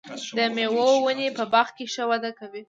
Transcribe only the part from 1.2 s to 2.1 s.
په باغ کې ښه